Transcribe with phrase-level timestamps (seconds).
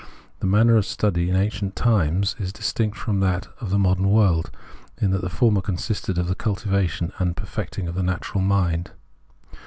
[0.39, 4.49] The manner of study in ancient times is distinct from that of the modern world,
[4.99, 8.93] in that the former consisted in the cultivation and perfecting of the natural mind.